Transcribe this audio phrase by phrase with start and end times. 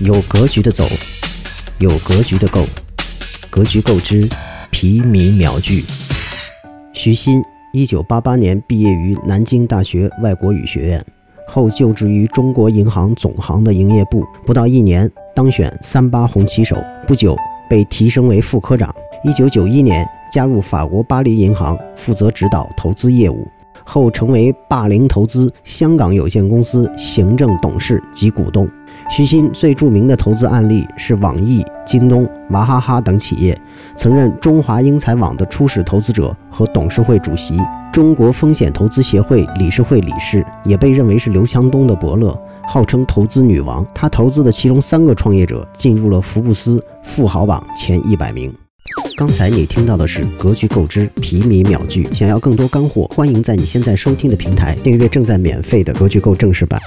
[0.00, 0.86] 有格局的走，
[1.80, 2.64] 有格局的购，
[3.50, 4.24] 格局购之，
[4.70, 5.82] 皮米秒聚。
[6.92, 7.42] 徐新，
[7.72, 11.04] 一九八八年毕业于南京大学外国语学院，
[11.48, 16.76] 后就职于中国银行总行的营业部，不到一年当选三八红旗手，
[17.08, 17.36] 不久
[17.68, 18.94] 被提升为副科长。
[19.24, 23.44] 一九九一年加入法国巴黎银行，负责指导投资业务。
[23.90, 28.68] 后成为霸凌投资香港有限公司行政董事及股东。
[29.08, 33.58] 徐新最著名的投资案例是网易、京东、娃哈哈等企业，
[33.96, 37.56] 曾任中华英才网的初始投资者和董事会主席，
[37.90, 43.86] 中国风险投资协会理事会理事，也被认为是刘强东的伯乐，号称投资女王。
[43.94, 48.52] 他投资的其中三个创业者进入了福布斯富豪榜前一百名。
[49.18, 56.80] 刚才你听到的是格局购知皮米秒剧，想要更多干货，欢迎在你现在收听的平台订阅正在免费的格局购正式版。